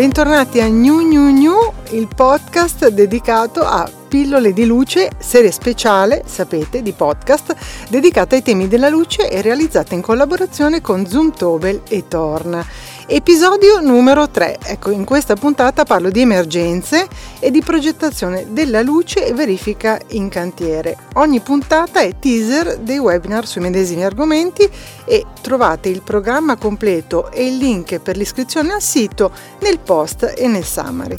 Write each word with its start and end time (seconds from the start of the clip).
bentornati 0.00 0.62
a 0.62 0.66
New 0.66 1.00
New 1.00 1.28
New, 1.28 1.72
il 1.90 2.08
podcast 2.08 2.88
dedicato 2.88 3.60
a 3.60 3.86
pillole 4.08 4.54
di 4.54 4.64
luce, 4.64 5.10
serie 5.18 5.50
speciale, 5.50 6.22
sapete, 6.24 6.80
di 6.80 6.92
podcast, 6.92 7.54
dedicata 7.90 8.34
ai 8.34 8.40
temi 8.40 8.66
della 8.66 8.88
luce 8.88 9.30
e 9.30 9.42
realizzata 9.42 9.94
in 9.94 10.00
collaborazione 10.00 10.80
con 10.80 11.06
Zoomtobel 11.06 11.82
e 11.86 12.08
Torn. 12.08 12.64
Episodio 13.12 13.80
numero 13.80 14.30
3. 14.30 14.58
Ecco, 14.62 14.92
in 14.92 15.04
questa 15.04 15.34
puntata 15.34 15.82
parlo 15.82 16.10
di 16.10 16.20
emergenze 16.20 17.08
e 17.40 17.50
di 17.50 17.60
progettazione 17.60 18.46
della 18.50 18.82
luce 18.82 19.26
e 19.26 19.32
verifica 19.32 20.00
in 20.10 20.28
cantiere. 20.28 20.96
Ogni 21.14 21.40
puntata 21.40 22.02
è 22.02 22.16
teaser 22.20 22.78
dei 22.78 22.98
webinar 22.98 23.48
sui 23.48 23.62
medesimi 23.62 24.04
argomenti 24.04 24.70
e 25.04 25.26
trovate 25.40 25.88
il 25.88 26.02
programma 26.02 26.54
completo 26.54 27.32
e 27.32 27.48
il 27.48 27.56
link 27.56 27.98
per 27.98 28.16
l'iscrizione 28.16 28.72
al 28.74 28.80
sito 28.80 29.32
nel 29.58 29.80
post 29.80 30.32
e 30.36 30.46
nel 30.46 30.64
summary. 30.64 31.16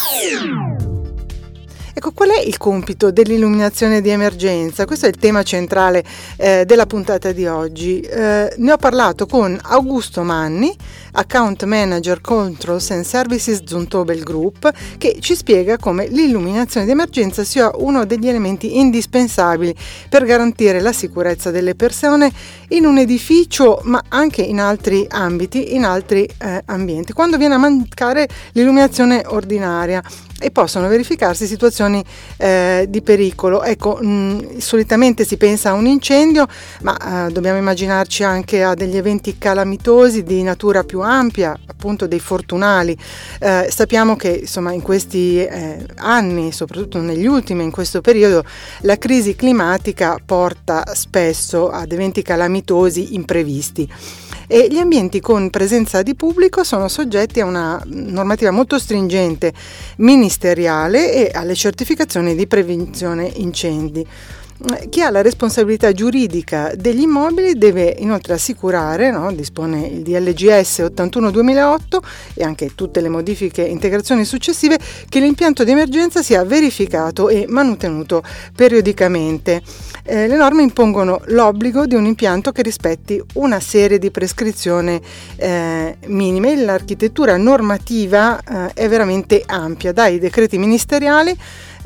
Ecco, 2.03 2.13
qual 2.13 2.29
è 2.29 2.39
il 2.39 2.57
compito 2.57 3.11
dell'illuminazione 3.11 4.01
di 4.01 4.09
emergenza? 4.09 4.85
Questo 4.85 5.05
è 5.05 5.09
il 5.09 5.17
tema 5.17 5.43
centrale 5.43 6.03
eh, 6.37 6.65
della 6.65 6.87
puntata 6.87 7.31
di 7.31 7.45
oggi. 7.45 7.99
Eh, 7.99 8.51
ne 8.57 8.71
ho 8.71 8.77
parlato 8.77 9.27
con 9.27 9.55
Augusto 9.61 10.23
Manni, 10.23 10.75
Account 11.11 11.63
Manager 11.65 12.19
Controls 12.19 12.89
and 12.89 13.03
Services 13.03 13.61
Zuntobel 13.65 14.23
Group, 14.23 14.71
che 14.97 15.17
ci 15.19 15.35
spiega 15.35 15.77
come 15.77 16.07
l'illuminazione 16.07 16.87
di 16.87 16.91
emergenza 16.91 17.43
sia 17.43 17.69
uno 17.75 18.03
degli 18.05 18.27
elementi 18.27 18.79
indispensabili 18.79 19.75
per 20.09 20.25
garantire 20.25 20.81
la 20.81 20.93
sicurezza 20.93 21.51
delle 21.51 21.75
persone 21.75 22.31
in 22.69 22.85
un 22.85 22.97
edificio, 22.97 23.79
ma 23.83 24.01
anche 24.07 24.41
in 24.41 24.59
altri 24.59 25.05
ambiti, 25.07 25.75
in 25.75 25.83
altri 25.83 26.27
eh, 26.39 26.63
ambienti, 26.65 27.13
quando 27.13 27.37
viene 27.37 27.53
a 27.53 27.59
mancare 27.59 28.27
l'illuminazione 28.53 29.21
ordinaria 29.27 30.01
e 30.41 30.49
possono 30.49 30.87
verificarsi 30.87 31.45
situazioni 31.45 32.03
eh, 32.37 32.87
di 32.89 33.01
pericolo. 33.01 33.63
Ecco, 33.63 33.97
mh, 34.01 34.57
solitamente 34.57 35.23
si 35.23 35.37
pensa 35.37 35.69
a 35.69 35.73
un 35.73 35.85
incendio, 35.85 36.47
ma 36.81 37.27
eh, 37.27 37.31
dobbiamo 37.31 37.59
immaginarci 37.59 38.23
anche 38.23 38.63
a 38.63 38.73
degli 38.73 38.97
eventi 38.97 39.37
calamitosi 39.37 40.23
di 40.23 40.41
natura 40.41 40.83
più 40.83 41.01
ampia, 41.01 41.57
appunto 41.67 42.07
dei 42.07 42.19
fortunali. 42.19 42.97
Eh, 43.39 43.67
sappiamo 43.69 44.15
che 44.15 44.29
insomma 44.29 44.73
in 44.73 44.81
questi 44.81 45.43
eh, 45.43 45.85
anni, 45.97 46.51
soprattutto 46.51 46.99
negli 46.99 47.27
ultimi, 47.27 47.63
in 47.63 47.71
questo 47.71 48.01
periodo, 48.01 48.43
la 48.81 48.97
crisi 48.97 49.35
climatica 49.35 50.17
porta 50.25 50.83
spesso 50.93 51.69
ad 51.69 51.91
eventi 51.91 52.23
calamitosi 52.23 53.13
imprevisti 53.13 53.89
e 54.47 54.67
gli 54.69 54.79
ambienti 54.79 55.21
con 55.21 55.49
presenza 55.49 56.01
di 56.01 56.13
pubblico 56.13 56.65
sono 56.65 56.89
soggetti 56.89 57.39
a 57.39 57.45
una 57.45 57.81
normativa 57.85 58.51
molto 58.51 58.77
stringente 58.77 59.53
ministeriale 59.97 60.30
e 61.13 61.31
alle 61.33 61.55
certificazioni 61.55 62.35
di 62.35 62.47
prevenzione 62.47 63.31
incendi. 63.35 64.05
Chi 64.89 65.01
ha 65.01 65.09
la 65.09 65.23
responsabilità 65.23 65.91
giuridica 65.91 66.71
degli 66.75 67.01
immobili 67.01 67.57
deve 67.57 67.95
inoltre 67.97 68.33
assicurare, 68.33 69.09
no, 69.09 69.33
dispone 69.33 69.87
il 69.87 70.03
DLGS 70.03 70.81
81-2008 70.81 71.97
e 72.35 72.43
anche 72.43 72.75
tutte 72.75 73.01
le 73.01 73.09
modifiche 73.09 73.65
e 73.65 73.71
integrazioni 73.71 74.23
successive, 74.23 74.77
che 75.09 75.19
l'impianto 75.19 75.63
di 75.63 75.71
emergenza 75.71 76.21
sia 76.21 76.43
verificato 76.43 77.27
e 77.29 77.45
manutenuto 77.47 78.21
periodicamente. 78.55 79.63
Eh, 80.03 80.27
le 80.27 80.35
norme 80.35 80.63
impongono 80.63 81.21
l'obbligo 81.25 81.85
di 81.85 81.95
un 81.95 82.05
impianto 82.05 82.51
che 82.51 82.61
rispetti 82.61 83.21
una 83.35 83.59
serie 83.59 83.99
di 83.99 84.11
prescrizioni 84.11 84.99
eh, 85.35 85.97
minime. 86.07 86.55
L'architettura 86.55 87.37
normativa 87.37 88.39
eh, 88.39 88.73
è 88.73 88.87
veramente 88.89 89.43
ampia, 89.45 89.91
dai 89.91 90.19
decreti 90.19 90.57
ministeriali 90.57 91.37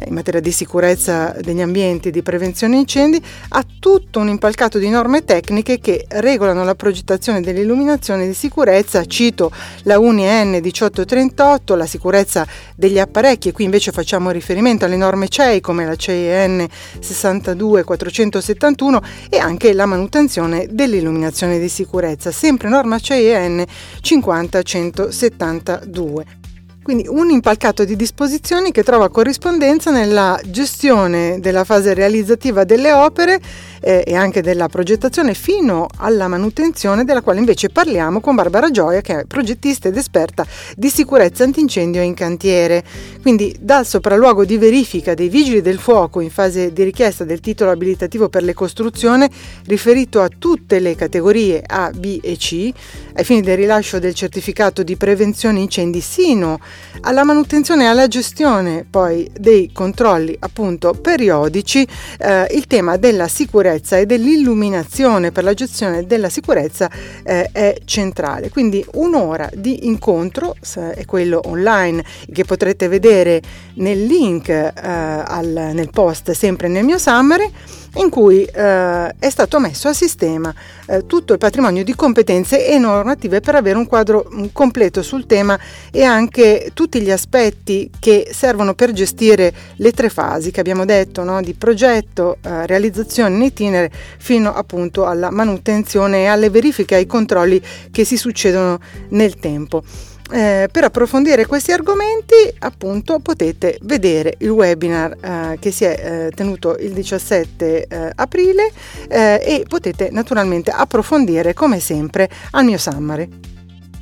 in 0.06 0.14
materia 0.14 0.42
di 0.42 0.52
sicurezza 0.52 1.36
degli 1.42 1.62
ambienti 1.62 2.10
e 2.10 2.12
di 2.12 2.22
prevenzione 2.22 2.78
incendi, 2.78 3.20
ha 3.50 3.66
tutto 3.80 4.20
un 4.20 4.28
impalcato 4.28 4.78
di 4.78 4.90
norme 4.90 5.24
tecniche 5.24 5.80
che 5.80 6.06
regolano 6.10 6.64
la 6.64 6.76
progettazione 6.76 7.42
dell'illuminazione 7.42 8.28
di 8.28 8.34
sicurezza, 8.34 9.06
cito 9.06 9.52
la 9.84 10.00
UNIN 10.00 10.60
1838, 10.62 11.76
la 11.76 11.86
sicurezza 11.86 12.46
degli 12.76 13.00
apparecchi, 13.00 13.50
e 13.50 13.52
qui 13.52 13.64
invece 13.64 13.92
facciamo 13.92 14.32
riferimento 14.32 14.86
alle 14.86 14.98
norme 14.98 15.28
CEI 15.28 15.62
come 15.62 15.86
la 15.86 15.96
CEN 15.96 16.68
62471 17.00 19.02
e 19.30 19.38
anche 19.38 19.74
la 19.74 19.86
manutenzione 19.86 20.68
dell'illuminazione 20.70 21.60
di 21.60 21.70
sicurezza, 21.70 22.32
sempre 22.32 22.70
norma 22.70 23.00
CEN 23.00 23.64
50172. 24.02 26.45
Quindi 26.86 27.08
un 27.08 27.32
impalcato 27.32 27.84
di 27.84 27.96
disposizioni 27.96 28.72
che 28.72 28.84
trova 28.84 29.10
corrispondenza 29.10 29.90
nella 29.90 30.40
gestione 30.46 31.40
della 31.40 31.64
fase 31.64 31.96
realizzativa 31.96 32.64
delle 32.64 32.92
opere 32.92 33.42
eh, 33.86 34.04
e 34.06 34.16
anche 34.16 34.42
della 34.42 34.68
progettazione 34.68 35.36
fino 35.36 35.86
alla 35.98 36.28
manutenzione 36.28 37.04
della 37.04 37.22
quale 37.22 37.38
invece 37.38 37.70
parliamo 37.70 38.20
con 38.20 38.34
Barbara 38.34 38.72
Gioia 38.72 39.02
che 39.02 39.20
è 39.20 39.26
progettista 39.26 39.88
ed 39.88 39.96
esperta 39.96 40.44
di 40.76 40.90
sicurezza 40.90 41.44
antincendio 41.44 42.02
in 42.02 42.16
cantiere. 42.16 42.84
Quindi 43.22 43.56
dal 43.60 43.86
sopralluogo 43.86 44.44
di 44.44 44.58
verifica 44.58 45.14
dei 45.14 45.30
vigili 45.30 45.62
del 45.62 45.78
fuoco 45.78 46.20
in 46.20 46.32
fase 46.32 46.74
di 46.74 46.84
richiesta 46.84 47.24
del 47.24 47.40
titolo 47.40 47.70
abilitativo 47.70 48.28
per 48.28 48.42
le 48.42 48.56
costruzioni 48.56 49.30
riferito 49.68 50.20
a 50.20 50.30
tutte 50.36 50.80
le 50.80 50.96
categorie 50.96 51.62
A, 51.64 51.92
B 51.92 52.20
e 52.24 52.36
C 52.38 52.72
ai 53.14 53.24
fini 53.24 53.42
del 53.42 53.58
rilascio 53.58 54.00
del 54.00 54.16
certificato 54.16 54.82
di 54.82 54.96
prevenzione 54.96 55.60
incendi 55.60 56.02
sino 56.02 56.60
alla 57.02 57.24
manutenzione 57.24 57.84
e 57.84 57.88
alla 57.88 58.08
gestione 58.08 58.86
poi 58.90 59.30
dei 59.38 59.72
controlli 59.72 60.36
appunto 60.40 60.94
periodici, 60.94 61.88
eh, 62.18 62.48
il 62.52 62.66
tema 62.66 62.98
della 62.98 63.28
sicurezza 63.28 63.74
e 63.82 64.06
dell'illuminazione 64.06 65.32
per 65.32 65.44
la 65.44 65.54
gestione 65.54 66.06
della 66.06 66.30
sicurezza 66.30 66.90
eh, 67.24 67.50
è 67.52 67.76
centrale. 67.86 68.50
Quindi 68.50 68.86
un'ora 68.94 69.50
di 69.54 69.88
incontro 69.88 70.56
è 70.76 71.06
quello 71.06 71.42
online 71.46 72.04
che 72.32 72.44
potrete 72.44 72.88
vedere 72.88 73.42
nel 73.76 74.06
link 74.06 74.50
eh, 74.50 74.72
al, 74.74 75.72
nel 75.74 75.90
post 75.92 76.32
sempre 76.32 76.68
nel 76.68 76.84
mio 76.84 76.98
summary 76.98 77.52
in 77.96 78.10
cui 78.10 78.44
eh, 78.44 79.16
è 79.18 79.30
stato 79.30 79.60
messo 79.60 79.88
a 79.88 79.94
sistema 79.94 80.54
eh, 80.88 81.06
tutto 81.06 81.34
il 81.34 81.40
patrimonio 81.40 81.84
di 81.84 81.96
competenze 81.96 82.68
e 82.68 82.78
normative 82.78 83.40
per 83.40 83.56
avere 83.56 83.78
un 83.78 83.88
quadro 83.88 84.30
mm, 84.34 84.46
completo 84.52 85.02
sul 85.02 85.26
tema 85.26 85.58
e 85.92 86.04
anche 86.04 86.72
tutti 86.74 87.02
gli 87.02 87.12
aspetti 87.12 87.90
che 88.00 88.30
servono 88.32 88.74
per 88.74 88.92
gestire 88.92 89.54
le 89.78 89.92
tre 89.92 90.10
fasi 90.10 90.52
che 90.52 90.60
abbiamo 90.60 90.86
detto, 90.86 91.24
no? 91.24 91.42
di 91.42 91.54
progetto, 91.54 92.38
eh, 92.42 92.66
realizzazione 92.66 93.36
in 93.36 93.42
itinere 93.42 93.92
fino 94.18 94.54
appunto 94.54 95.06
alla 95.06 95.30
manutenzione 95.30 96.24
e 96.24 96.26
alle 96.26 96.50
verifiche 96.50 96.96
e 96.96 96.98
ai 97.00 97.06
controlli 97.06 97.62
che 97.92 98.04
si 98.04 98.18
succedono 98.18 98.80
nel 99.10 99.36
tempo. 99.36 99.84
Eh, 100.32 100.70
per 100.72 100.84
approfondire 100.84 101.46
questi 101.46 101.72
argomenti 101.72 102.34
appunto 102.60 103.20
potete 103.20 103.78
vedere 103.84 104.34
il 104.40 104.50
webinar 104.50 105.16
eh, 105.22 105.58
che 105.60 105.70
si 105.70 105.84
è 105.84 106.26
eh, 106.26 106.32
tenuto 106.32 106.76
il 106.78 106.94
17 106.94 107.86
eh, 107.86 108.12
aprile 108.16 108.72
eh, 109.08 109.40
e 109.46 109.66
potete 109.68 110.10
naturalmente 110.12 110.72
approfondire 110.72 111.54
come 111.54 111.80
sempre 111.80 112.28
al 112.52 112.66
mio 112.66 112.80
summary. 112.80 113.30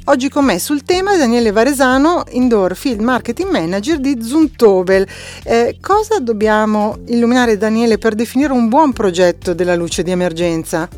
Oggi 0.06 0.30
con 0.30 0.44
me 0.44 0.60
sul 0.60 0.84
tema 0.84 1.16
Daniele 1.16 1.52
Varesano, 1.52 2.24
Indoor 2.32 2.76
Field 2.76 3.00
Marketing 3.00 3.50
Manager 3.50 4.00
di 4.00 4.22
Zuntobel. 4.22 5.08
Eh, 5.44 5.78
cosa 5.80 6.20
dobbiamo 6.20 7.00
illuminare 7.06 7.56
Daniele 7.58 7.98
per 7.98 8.14
definire 8.14 8.52
un 8.52 8.68
buon 8.68 8.92
progetto 8.92 9.54
della 9.54 9.76
luce 9.76 10.04
di 10.04 10.12
emergenza? 10.12 10.90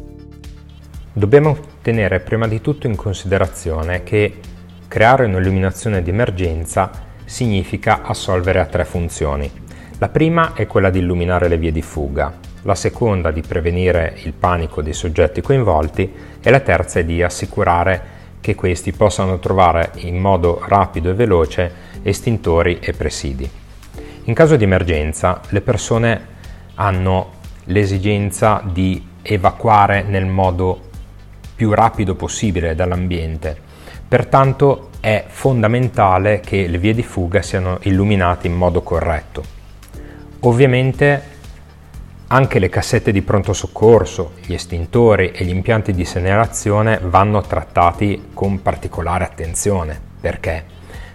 Dobbiamo 1.14 1.58
tenere 1.84 2.20
prima 2.20 2.48
di 2.48 2.62
tutto 2.62 2.88
in 2.88 2.96
considerazione 2.96 4.04
che 4.04 4.40
Creare 4.96 5.26
un'illuminazione 5.26 6.02
di 6.02 6.10
emergenza 6.10 6.90
significa 7.26 8.04
assolvere 8.04 8.62
a 8.62 8.66
tre 8.66 8.86
funzioni. 8.86 9.52
La 9.98 10.08
prima 10.08 10.54
è 10.54 10.68
quella 10.68 10.90
di 10.90 11.00
illuminare 11.00 11.50
le 11.50 11.58
vie 11.58 11.74
di 11.74 11.82
fuga, 11.82 12.34
la 12.62 12.76
seconda 12.76 13.32
di 13.32 13.42
prevenire 13.42 14.16
il 14.24 14.32
panico 14.32 14.82
dei 14.82 14.94
soggetti 14.94 15.42
coinvolti 15.42 16.10
e 16.42 16.50
la 16.50 16.62
terza 16.62 17.00
è 17.00 17.04
di 17.04 17.22
assicurare 17.22 18.04
che 18.40 18.56
questi 18.56 18.94
possano 18.94 19.38
trovare 19.38 19.92
in 19.96 20.18
modo 20.18 20.64
rapido 20.66 21.10
e 21.10 21.14
veloce 21.14 21.72
estintori 22.02 22.80
e 22.80 22.94
presidi. 22.94 23.50
In 24.24 24.34
caso 24.34 24.56
di 24.56 24.64
emergenza 24.64 25.42
le 25.50 25.60
persone 25.60 26.26
hanno 26.76 27.32
l'esigenza 27.66 28.62
di 28.64 29.06
evacuare 29.22 30.04
nel 30.04 30.26
modo 30.26 30.80
più 31.54 31.74
rapido 31.74 32.16
possibile 32.16 32.76
dall'ambiente 32.76 33.65
Pertanto 34.08 34.90
è 35.00 35.26
fondamentale 35.28 36.40
che 36.40 36.68
le 36.68 36.78
vie 36.78 36.94
di 36.94 37.04
fuga 37.04 37.42
siano 37.42 37.80
illuminate 37.82 38.48
in 38.48 38.54
modo 38.54 38.82
corretto. 38.82 39.44
Ovviamente 40.42 41.34
anche 42.28 42.58
le 42.58 42.70
cassette 42.70 43.12
di 43.12 43.22
pronto 43.22 43.54
soccorso, 43.54 44.34
gli 44.46 44.54
estintori 44.54 45.32
e 45.32 45.46
gli 45.46 45.50
impianti 45.50 45.94
di 45.94 46.06
segnalazione 46.06 47.00
vanno 47.04 47.42
trattati 47.42 48.30
con 48.34 48.62
particolare 48.62 49.24
attenzione. 49.24 50.00
Perché? 50.20 50.64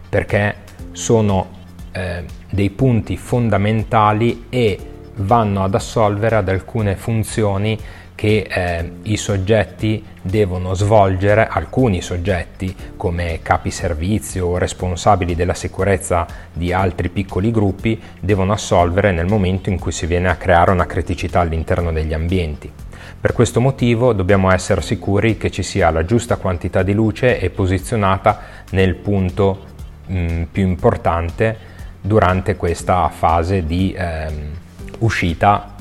Perché 0.08 0.54
sono 0.92 1.48
eh, 1.92 2.24
dei 2.48 2.70
punti 2.70 3.16
fondamentali 3.16 4.46
e 4.48 4.78
vanno 5.16 5.64
ad 5.64 5.74
assolvere 5.74 6.36
ad 6.36 6.48
alcune 6.48 6.94
funzioni 6.94 7.78
che 8.20 8.46
eh, 8.50 8.90
i 9.04 9.16
soggetti 9.16 10.04
devono 10.20 10.74
svolgere, 10.74 11.46
alcuni 11.46 12.02
soggetti 12.02 12.76
come 12.94 13.38
capi 13.40 13.70
servizio 13.70 14.46
o 14.46 14.58
responsabili 14.58 15.34
della 15.34 15.54
sicurezza 15.54 16.26
di 16.52 16.70
altri 16.70 17.08
piccoli 17.08 17.50
gruppi, 17.50 17.98
devono 18.20 18.52
assolvere 18.52 19.10
nel 19.10 19.24
momento 19.24 19.70
in 19.70 19.78
cui 19.78 19.90
si 19.90 20.04
viene 20.04 20.28
a 20.28 20.36
creare 20.36 20.70
una 20.70 20.84
criticità 20.84 21.40
all'interno 21.40 21.92
degli 21.92 22.12
ambienti. 22.12 22.70
Per 23.18 23.32
questo 23.32 23.58
motivo 23.58 24.12
dobbiamo 24.12 24.52
essere 24.52 24.82
sicuri 24.82 25.38
che 25.38 25.50
ci 25.50 25.62
sia 25.62 25.88
la 25.88 26.04
giusta 26.04 26.36
quantità 26.36 26.82
di 26.82 26.92
luce 26.92 27.40
e 27.40 27.48
posizionata 27.48 28.38
nel 28.72 28.96
punto 28.96 29.64
mh, 30.04 30.42
più 30.52 30.66
importante 30.66 31.56
durante 32.02 32.54
questa 32.56 33.08
fase 33.08 33.64
di 33.64 33.94
ehm, 33.96 34.50
uscita 34.98 35.74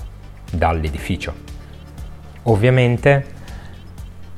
dall'edificio. 0.49 1.48
Ovviamente 2.43 3.37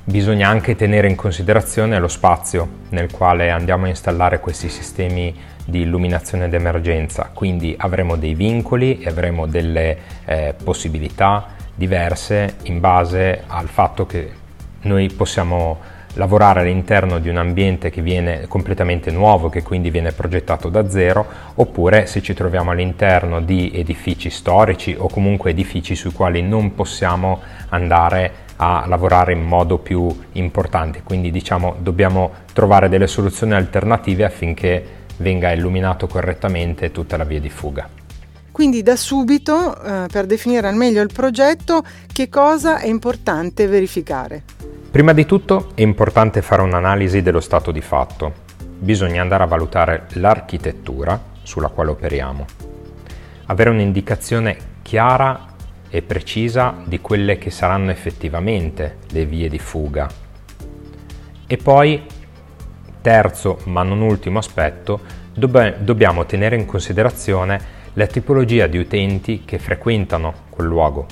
bisogna 0.03 0.49
anche 0.49 0.75
tenere 0.75 1.07
in 1.07 1.15
considerazione 1.15 1.99
lo 1.99 2.07
spazio 2.07 2.67
nel 2.89 3.11
quale 3.11 3.49
andiamo 3.49 3.85
a 3.85 3.89
installare 3.89 4.39
questi 4.39 4.69
sistemi 4.69 5.33
di 5.65 5.81
illuminazione 5.81 6.49
d'emergenza, 6.49 7.29
quindi 7.33 7.75
avremo 7.77 8.15
dei 8.15 8.33
vincoli 8.33 8.99
e 8.99 9.07
avremo 9.07 9.45
delle 9.45 9.97
eh, 10.25 10.55
possibilità 10.61 11.59
diverse 11.75 12.55
in 12.63 12.79
base 12.79 13.43
al 13.47 13.67
fatto 13.67 14.05
che 14.05 14.31
noi 14.81 15.11
possiamo 15.13 15.79
lavorare 16.15 16.61
all'interno 16.61 17.19
di 17.19 17.29
un 17.29 17.37
ambiente 17.37 17.89
che 17.89 18.01
viene 18.01 18.47
completamente 18.47 19.11
nuovo, 19.11 19.49
che 19.49 19.63
quindi 19.63 19.89
viene 19.89 20.11
progettato 20.11 20.69
da 20.69 20.89
zero, 20.89 21.25
oppure 21.55 22.05
se 22.05 22.21
ci 22.21 22.33
troviamo 22.33 22.71
all'interno 22.71 23.41
di 23.41 23.71
edifici 23.73 24.29
storici 24.29 24.95
o 24.97 25.07
comunque 25.07 25.51
edifici 25.51 25.95
sui 25.95 26.11
quali 26.11 26.41
non 26.41 26.75
possiamo 26.75 27.39
andare 27.69 28.49
a 28.57 28.85
lavorare 28.87 29.33
in 29.33 29.41
modo 29.41 29.77
più 29.77 30.13
importante. 30.33 31.01
Quindi 31.03 31.31
diciamo 31.31 31.75
dobbiamo 31.79 32.31
trovare 32.53 32.89
delle 32.89 33.07
soluzioni 33.07 33.53
alternative 33.53 34.25
affinché 34.25 34.85
venga 35.17 35.51
illuminato 35.51 36.07
correttamente 36.07 36.91
tutta 36.91 37.17
la 37.17 37.23
via 37.23 37.39
di 37.39 37.49
fuga. 37.49 37.87
Quindi 38.51 38.83
da 38.83 38.95
subito, 38.95 39.81
eh, 39.81 40.05
per 40.11 40.25
definire 40.25 40.67
al 40.67 40.75
meglio 40.75 41.01
il 41.01 41.09
progetto, 41.11 41.83
che 42.11 42.27
cosa 42.27 42.79
è 42.79 42.87
importante 42.87 43.65
verificare? 43.65 44.43
Prima 44.91 45.13
di 45.13 45.25
tutto 45.25 45.69
è 45.73 45.83
importante 45.83 46.41
fare 46.41 46.63
un'analisi 46.63 47.21
dello 47.21 47.39
stato 47.39 47.71
di 47.71 47.79
fatto. 47.79 48.33
Bisogna 48.77 49.21
andare 49.21 49.43
a 49.43 49.47
valutare 49.47 50.07
l'architettura 50.15 51.17
sulla 51.43 51.69
quale 51.69 51.91
operiamo, 51.91 52.45
avere 53.45 53.69
un'indicazione 53.69 54.57
chiara 54.81 55.45
e 55.89 56.01
precisa 56.01 56.75
di 56.83 56.99
quelle 56.99 57.37
che 57.37 57.51
saranno 57.51 57.89
effettivamente 57.89 58.97
le 59.11 59.25
vie 59.25 59.47
di 59.47 59.59
fuga. 59.59 60.09
E 61.47 61.55
poi, 61.55 62.05
terzo 62.99 63.59
ma 63.67 63.83
non 63.83 64.01
ultimo 64.01 64.39
aspetto, 64.39 64.99
dobbiamo 65.33 66.25
tenere 66.25 66.57
in 66.57 66.65
considerazione 66.65 67.79
la 67.93 68.07
tipologia 68.07 68.67
di 68.67 68.77
utenti 68.77 69.43
che 69.45 69.57
frequentano 69.57 70.33
quel 70.49 70.67
luogo 70.67 71.07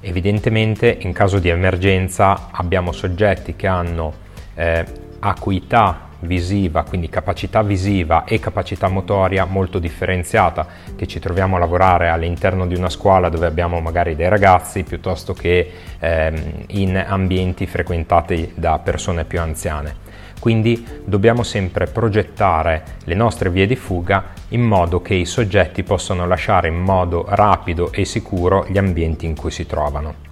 Evidentemente 0.00 0.98
in 1.00 1.12
caso 1.12 1.38
di 1.38 1.48
emergenza 1.48 2.48
abbiamo 2.52 2.92
soggetti 2.92 3.56
che 3.56 3.66
hanno 3.66 4.12
eh, 4.54 4.84
acuità 5.20 6.06
visiva, 6.20 6.82
quindi 6.82 7.08
capacità 7.08 7.62
visiva 7.62 8.24
e 8.24 8.40
capacità 8.40 8.88
motoria 8.88 9.44
molto 9.44 9.78
differenziata, 9.78 10.66
che 10.96 11.06
ci 11.06 11.20
troviamo 11.20 11.56
a 11.56 11.58
lavorare 11.58 12.08
all'interno 12.08 12.66
di 12.66 12.74
una 12.74 12.88
scuola 12.88 13.28
dove 13.28 13.46
abbiamo 13.46 13.80
magari 13.80 14.16
dei 14.16 14.28
ragazzi 14.28 14.82
piuttosto 14.82 15.32
che 15.32 15.70
ehm, 15.98 16.64
in 16.68 16.96
ambienti 16.96 17.66
frequentati 17.66 18.52
da 18.54 18.78
persone 18.78 19.24
più 19.24 19.40
anziane. 19.40 20.06
Quindi 20.38 20.86
dobbiamo 21.04 21.42
sempre 21.42 21.86
progettare 21.86 22.82
le 23.04 23.14
nostre 23.14 23.50
vie 23.50 23.66
di 23.66 23.76
fuga 23.76 24.32
in 24.50 24.62
modo 24.62 25.02
che 25.02 25.14
i 25.14 25.24
soggetti 25.24 25.82
possano 25.82 26.26
lasciare 26.26 26.68
in 26.68 26.78
modo 26.78 27.26
rapido 27.28 27.92
e 27.92 28.04
sicuro 28.04 28.64
gli 28.68 28.78
ambienti 28.78 29.26
in 29.26 29.34
cui 29.34 29.50
si 29.50 29.66
trovano. 29.66 30.26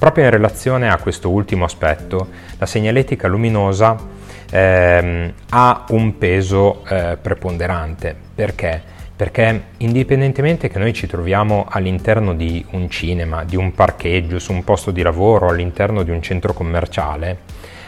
Proprio 0.00 0.24
in 0.24 0.30
relazione 0.30 0.88
a 0.88 0.96
questo 0.96 1.28
ultimo 1.28 1.64
aspetto, 1.64 2.28
la 2.56 2.64
segnaletica 2.64 3.28
luminosa 3.28 3.96
ehm, 4.50 5.32
ha 5.50 5.84
un 5.90 6.16
peso 6.16 6.84
eh, 6.86 7.18
preponderante. 7.20 8.16
Perché? 8.34 8.80
Perché 9.14 9.64
indipendentemente 9.76 10.68
che 10.68 10.78
noi 10.78 10.94
ci 10.94 11.06
troviamo 11.06 11.66
all'interno 11.68 12.32
di 12.32 12.64
un 12.70 12.88
cinema, 12.88 13.44
di 13.44 13.56
un 13.56 13.74
parcheggio, 13.74 14.38
su 14.38 14.52
un 14.52 14.64
posto 14.64 14.90
di 14.90 15.02
lavoro, 15.02 15.50
all'interno 15.50 16.02
di 16.02 16.10
un 16.10 16.22
centro 16.22 16.54
commerciale, 16.54 17.40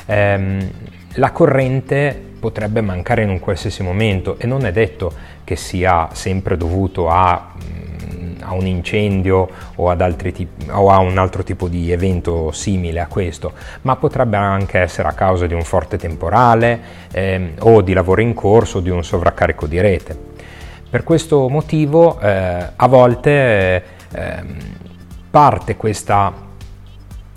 ehm, 0.04 0.70
la 1.14 1.30
corrente 1.32 2.30
potrebbe 2.38 2.80
mancare 2.80 3.22
in 3.22 3.28
un 3.28 3.38
qualsiasi 3.38 3.82
momento 3.82 4.36
e 4.38 4.46
non 4.46 4.64
è 4.64 4.72
detto 4.72 5.12
che 5.44 5.56
sia 5.56 6.08
sempre 6.12 6.56
dovuto 6.56 7.08
a, 7.08 7.52
mm, 7.54 8.34
a 8.40 8.54
un 8.54 8.66
incendio 8.66 9.48
o, 9.76 9.96
tipi, 10.16 10.48
o 10.70 10.90
a 10.90 10.98
un 10.98 11.18
altro 11.18 11.44
tipo 11.44 11.68
di 11.68 11.92
evento 11.92 12.50
simile 12.50 13.00
a 13.00 13.06
questo, 13.06 13.52
ma 13.82 13.96
potrebbe 13.96 14.36
anche 14.36 14.78
essere 14.78 15.08
a 15.08 15.12
causa 15.12 15.46
di 15.46 15.54
un 15.54 15.62
forte 15.62 15.98
temporale 15.98 16.80
eh, 17.12 17.54
o 17.60 17.80
di 17.82 17.92
lavoro 17.92 18.20
in 18.20 18.34
corso 18.34 18.78
o 18.78 18.80
di 18.80 18.90
un 18.90 19.04
sovraccarico 19.04 19.66
di 19.66 19.80
rete. 19.80 20.18
Per 20.90 21.04
questo 21.04 21.48
motivo 21.48 22.18
eh, 22.20 22.68
a 22.74 22.86
volte 22.88 23.82
eh, 24.12 24.42
parte 25.30 25.76
questa 25.76 26.50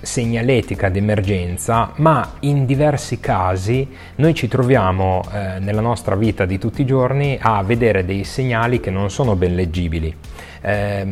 segnaletica 0.05 0.89
d'emergenza, 0.89 1.91
ma 1.95 2.35
in 2.41 2.65
diversi 2.65 3.19
casi 3.19 3.87
noi 4.15 4.33
ci 4.33 4.47
troviamo 4.47 5.21
eh, 5.31 5.59
nella 5.59 5.81
nostra 5.81 6.15
vita 6.15 6.45
di 6.45 6.57
tutti 6.57 6.81
i 6.81 6.85
giorni 6.85 7.37
a 7.41 7.61
vedere 7.63 8.05
dei 8.05 8.23
segnali 8.23 8.79
che 8.79 8.91
non 8.91 9.09
sono 9.09 9.35
ben 9.35 9.55
leggibili. 9.55 10.15
Eh, 10.61 11.05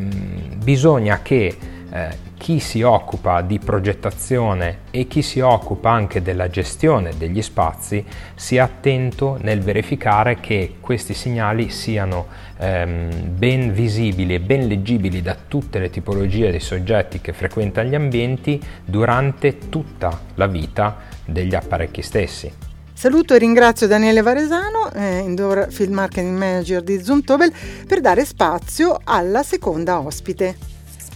bisogna 0.63 1.21
che 1.21 1.55
eh, 1.93 2.31
chi 2.37 2.59
si 2.59 2.81
occupa 2.81 3.41
di 3.41 3.59
progettazione 3.59 4.79
e 4.89 5.07
chi 5.07 5.21
si 5.21 5.39
occupa 5.41 5.91
anche 5.91 6.23
della 6.23 6.49
gestione 6.49 7.11
degli 7.15 7.41
spazi 7.43 8.03
sia 8.33 8.63
attento 8.63 9.37
nel 9.39 9.61
verificare 9.61 10.39
che 10.39 10.77
questi 10.81 11.13
segnali 11.13 11.69
siano 11.69 12.25
ehm, 12.57 13.37
ben 13.37 13.71
visibili 13.71 14.33
e 14.33 14.39
ben 14.39 14.67
leggibili 14.67 15.21
da 15.21 15.37
tutte 15.47 15.77
le 15.77 15.91
tipologie 15.91 16.51
di 16.51 16.59
soggetti 16.59 17.21
che 17.21 17.31
frequentano 17.31 17.87
gli 17.87 17.95
ambienti 17.95 18.59
durante 18.83 19.69
tutta 19.69 20.19
la 20.33 20.47
vita 20.47 20.97
degli 21.23 21.53
apparecchi 21.53 22.01
stessi. 22.01 22.51
Saluto 22.91 23.35
e 23.35 23.37
ringrazio 23.37 23.85
Daniele 23.85 24.21
Varesano, 24.21 24.91
eh, 24.93 25.19
Indoor 25.19 25.67
Field 25.69 25.91
Marketing 25.91 26.37
Manager 26.37 26.81
di 26.81 27.03
Zoomtobel, 27.03 27.51
per 27.85 28.01
dare 28.01 28.25
spazio 28.25 28.99
alla 29.03 29.43
seconda 29.43 29.99
ospite. 29.99 30.72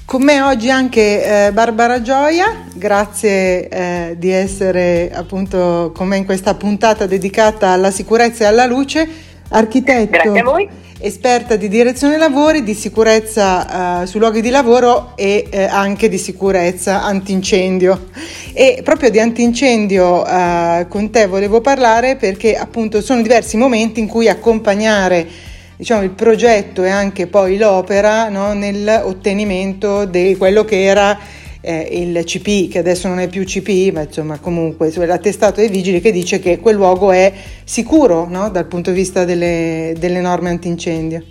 Con 0.07 0.23
me 0.23 0.39
oggi 0.39 0.69
anche 0.69 1.47
eh, 1.47 1.51
Barbara 1.51 2.01
Gioia, 2.01 2.63
grazie 2.73 3.67
eh, 3.67 4.15
di 4.17 4.31
essere 4.31 5.11
appunto 5.13 5.91
con 5.93 6.07
me 6.07 6.15
in 6.15 6.23
questa 6.23 6.53
puntata 6.53 7.05
dedicata 7.05 7.71
alla 7.71 7.91
sicurezza 7.91 8.45
e 8.45 8.47
alla 8.47 8.65
luce, 8.65 9.05
architetto, 9.49 10.33
esperta 10.99 11.57
di 11.57 11.67
direzione 11.67 12.15
lavori, 12.15 12.63
di 12.63 12.73
sicurezza 12.73 14.03
eh, 14.03 14.07
sui 14.07 14.21
luoghi 14.21 14.39
di 14.39 14.49
lavoro 14.49 15.11
e 15.17 15.45
eh, 15.49 15.63
anche 15.63 16.07
di 16.07 16.17
sicurezza 16.17 17.03
antincendio. 17.03 18.07
E 18.53 18.79
proprio 18.85 19.09
di 19.09 19.19
antincendio 19.19 20.25
eh, 20.25 20.85
con 20.87 21.09
te 21.09 21.27
volevo 21.27 21.59
parlare 21.59 22.15
perché 22.15 22.55
appunto 22.55 23.01
sono 23.01 23.21
diversi 23.21 23.57
momenti 23.57 23.99
in 23.99 24.07
cui 24.07 24.29
accompagnare 24.29 25.46
diciamo, 25.77 26.01
il 26.03 26.09
progetto 26.09 26.83
e 26.83 26.89
anche 26.89 27.27
poi 27.27 27.57
l'opera 27.57 28.29
no, 28.29 28.53
nell'ottenimento 28.53 30.05
di 30.05 30.35
quello 30.35 30.65
che 30.65 30.83
era 30.83 31.17
eh, 31.61 31.87
il 31.91 32.23
CP, 32.23 32.71
che 32.71 32.79
adesso 32.79 33.07
non 33.07 33.19
è 33.19 33.27
più 33.27 33.45
CP, 33.45 33.93
ma 33.93 34.01
insomma 34.01 34.39
comunque 34.39 34.91
l'attestato 35.05 35.59
dei 35.59 35.69
vigili 35.69 36.01
che 36.01 36.11
dice 36.11 36.39
che 36.39 36.59
quel 36.59 36.75
luogo 36.75 37.11
è 37.11 37.31
sicuro 37.63 38.27
no, 38.27 38.49
dal 38.49 38.65
punto 38.65 38.89
di 38.89 38.97
vista 38.97 39.23
delle, 39.23 39.93
delle 39.97 40.19
norme 40.19 40.49
antincendio. 40.49 41.23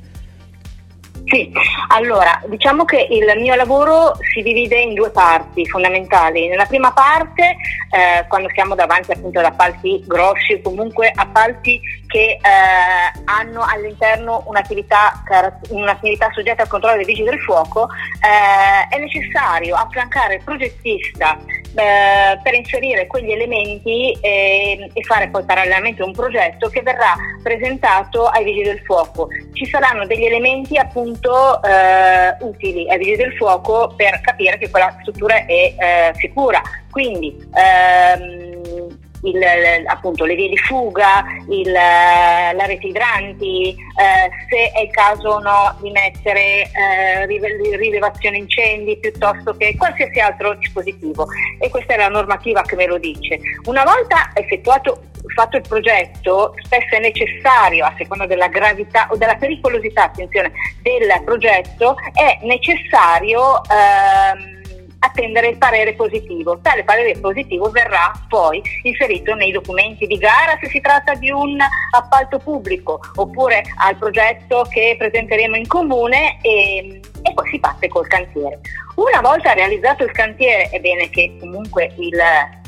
Sì, 1.26 1.50
allora 1.88 2.40
diciamo 2.46 2.84
che 2.84 3.04
il 3.10 3.40
mio 3.40 3.56
lavoro 3.56 4.16
si 4.32 4.42
divide 4.42 4.78
in 4.78 4.94
due 4.94 5.10
parti 5.10 5.66
fondamentali. 5.66 6.46
Nella 6.46 6.66
prima 6.66 6.92
parte, 6.92 7.56
eh, 7.90 8.24
quando 8.28 8.48
siamo 8.54 8.76
davanti 8.76 9.10
appunto 9.10 9.40
ad 9.40 9.46
appalti 9.46 10.04
grossi 10.06 10.60
comunque 10.62 11.10
appalti 11.12 11.80
che 12.06 12.38
eh, 12.40 13.20
hanno 13.24 13.64
all'interno 13.66 14.44
un'attività, 14.46 15.22
un'attività, 15.70 16.30
soggetta 16.32 16.62
al 16.62 16.68
controllo 16.68 16.96
dei 16.96 17.04
vigili 17.04 17.30
del 17.30 17.40
fuoco, 17.40 17.88
eh, 18.20 18.94
è 18.94 18.98
necessario 18.98 19.74
affiancare 19.74 20.36
il 20.36 20.44
progettista 20.44 21.36
eh, 21.76 22.38
per 22.42 22.54
inserire 22.54 23.06
quegli 23.06 23.30
elementi 23.30 24.12
e, 24.20 24.90
e, 24.92 25.02
fare 25.02 25.28
poi 25.28 25.44
parallelamente 25.44 26.02
un 26.02 26.12
progetto 26.12 26.68
che 26.68 26.80
verrà 26.80 27.14
presentato 27.42 28.26
ai 28.26 28.44
vigili 28.44 28.64
del 28.64 28.80
fuoco. 28.80 29.28
Ci 29.52 29.66
saranno 29.66 30.06
degli 30.06 30.24
elementi 30.24 30.78
appunto 30.78 31.62
eh, 31.62 32.34
utili 32.40 32.88
ai 32.88 32.98
vigili 32.98 33.16
del 33.16 33.36
fuoco 33.36 33.92
per 33.94 34.20
capire 34.22 34.56
che 34.58 34.70
quella 34.70 34.96
struttura 35.00 35.44
è 35.44 35.74
eh, 35.78 36.12
sicura. 36.14 36.62
Quindi 36.90 37.36
ehm, 37.52 39.05
il, 39.22 39.42
appunto, 39.86 40.24
le 40.24 40.34
vie 40.34 40.48
di 40.48 40.56
fuga, 40.58 41.24
il, 41.48 41.70
la 41.72 42.64
rete 42.66 42.86
idranti, 42.86 43.70
eh, 43.70 44.30
se 44.48 44.70
è 44.72 44.82
il 44.82 44.90
caso 44.90 45.28
o 45.28 45.38
no 45.40 45.76
di 45.80 45.90
mettere 45.90 46.70
eh, 46.70 47.26
rilevazione 47.26 48.38
incendi 48.38 48.98
piuttosto 48.98 49.56
che 49.56 49.74
qualsiasi 49.76 50.20
altro 50.20 50.54
dispositivo. 50.54 51.26
E 51.58 51.68
questa 51.70 51.94
è 51.94 51.96
la 51.96 52.08
normativa 52.08 52.62
che 52.62 52.76
me 52.76 52.86
lo 52.86 52.98
dice. 52.98 53.38
Una 53.64 53.84
volta 53.84 54.30
effettuato 54.34 55.02
fatto 55.36 55.58
il 55.58 55.64
progetto, 55.68 56.54
spesso 56.62 56.94
è 56.94 57.00
necessario, 57.00 57.84
a 57.84 57.94
seconda 57.98 58.26
della 58.26 58.48
gravità 58.48 59.06
o 59.10 59.16
della 59.16 59.36
pericolosità 59.36 60.04
attenzione, 60.04 60.50
del 60.82 61.22
progetto, 61.24 61.96
è 62.14 62.38
necessario 62.42 63.60
ehm, 63.64 64.55
attendere 64.98 65.48
il 65.48 65.58
parere 65.58 65.94
positivo. 65.94 66.58
Tale 66.60 66.84
parere 66.84 67.18
positivo 67.18 67.70
verrà 67.70 68.12
poi 68.28 68.62
inserito 68.82 69.34
nei 69.34 69.50
documenti 69.50 70.06
di 70.06 70.16
gara 70.16 70.58
se 70.60 70.68
si 70.68 70.80
tratta 70.80 71.14
di 71.14 71.30
un 71.30 71.58
appalto 71.90 72.38
pubblico 72.38 73.00
oppure 73.16 73.62
al 73.76 73.96
progetto 73.96 74.66
che 74.70 74.94
presenteremo 74.98 75.56
in 75.56 75.66
comune 75.66 76.38
e, 76.42 77.00
e 77.22 77.32
poi 77.34 77.48
si 77.50 77.58
parte 77.58 77.88
col 77.88 78.06
cantiere. 78.06 78.60
Una 78.96 79.20
volta 79.20 79.52
realizzato 79.52 80.04
il 80.04 80.12
cantiere, 80.12 80.70
è 80.70 80.80
bene 80.80 81.10
che 81.10 81.36
comunque 81.38 81.92
il 81.96 82.18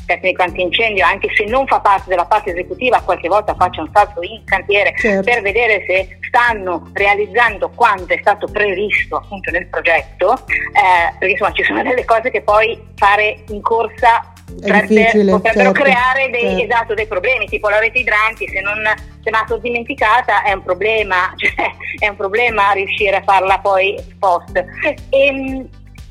tecnico 0.09 0.41
antincendio, 0.41 1.05
anche 1.05 1.29
se 1.35 1.45
non 1.45 1.67
fa 1.67 1.79
parte 1.79 2.09
della 2.09 2.25
parte 2.25 2.51
esecutiva, 2.51 3.01
qualche 3.01 3.27
volta 3.27 3.53
faccia 3.53 3.81
un 3.81 3.89
salto 3.93 4.21
in 4.21 4.43
cantiere 4.43 4.93
certo. 4.97 5.29
per 5.29 5.41
vedere 5.41 5.83
se 5.85 6.17
stanno 6.27 6.89
realizzando 6.93 7.69
quanto 7.69 8.13
è 8.13 8.17
stato 8.19 8.47
previsto 8.47 9.17
appunto 9.17 9.51
nel 9.51 9.67
progetto, 9.67 10.33
eh, 10.33 11.13
perché 11.17 11.31
insomma 11.33 11.51
ci 11.51 11.63
sono 11.63 11.83
delle 11.83 12.05
cose 12.05 12.31
che 12.31 12.41
poi 12.41 12.79
fare 12.95 13.43
in 13.49 13.61
corsa 13.61 14.33
potrebbe, 14.55 15.11
potrebbero 15.29 15.71
certo, 15.71 15.71
creare 15.71 16.29
dei, 16.29 16.41
certo. 16.41 16.63
esatto, 16.63 16.93
dei, 16.95 17.07
problemi, 17.07 17.45
tipo 17.47 17.69
la 17.69 17.79
rete 17.79 17.99
idranti, 17.99 18.47
se 18.47 18.61
non 18.61 18.77
se 19.21 19.31
sono 19.47 19.59
dimenticata 19.59 20.43
è 20.43 20.53
un 20.53 20.63
problema, 20.63 21.33
cioè, 21.37 21.71
è 21.99 22.07
un 22.07 22.15
problema 22.15 22.71
riuscire 22.71 23.17
a 23.17 23.21
farla 23.23 23.59
poi 23.59 23.95
post. 24.17 24.57
E, 24.57 25.25
ehm, 25.25 25.69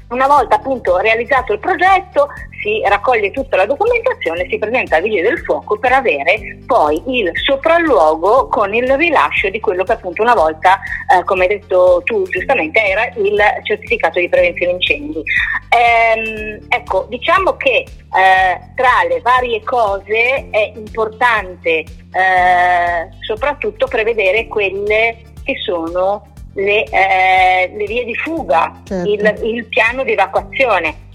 una 0.09 0.27
volta 0.27 0.57
appunto 0.57 0.97
realizzato 0.99 1.53
il 1.53 1.59
progetto 1.59 2.29
si 2.61 2.81
raccoglie 2.85 3.31
tutta 3.31 3.57
la 3.57 3.67
documentazione, 3.67 4.47
si 4.49 4.59
presenta 4.59 4.97
al 4.97 5.03
Vigile 5.03 5.23
del 5.23 5.39
Fuoco 5.39 5.79
per 5.79 5.93
avere 5.93 6.59
poi 6.67 7.01
il 7.07 7.31
sopralluogo 7.35 8.49
con 8.49 8.75
il 8.75 8.97
rilascio 8.97 9.49
di 9.49 9.61
quello 9.61 9.85
che 9.85 9.93
appunto 9.93 10.23
una 10.23 10.35
volta, 10.35 10.81
eh, 11.13 11.25
come 11.25 11.43
hai 11.43 11.59
detto 11.59 12.03
tu 12.05 12.25
giustamente, 12.25 12.83
era 12.83 13.07
il 13.17 13.41
certificato 13.63 14.19
di 14.19 14.29
prevenzione 14.29 14.73
incendi. 14.73 15.23
Ehm, 15.69 16.67
ecco, 16.69 17.07
diciamo 17.09 17.57
che 17.57 17.77
eh, 17.77 18.61
tra 18.75 19.07
le 19.09 19.21
varie 19.21 19.63
cose 19.63 20.49
è 20.51 20.73
importante 20.75 21.69
eh, 21.69 23.09
soprattutto 23.21 23.87
prevedere 23.87 24.47
quelle 24.47 25.19
che 25.45 25.57
sono 25.65 26.27
le, 26.55 26.85
eh, 26.85 27.73
le 27.75 27.85
vie 27.85 28.05
di 28.05 28.15
fuga, 28.17 28.73
certo. 28.85 29.09
il, 29.09 29.41
il 29.45 29.67
piano 29.67 30.03
di 30.03 30.13
evacuazione. 30.13 31.07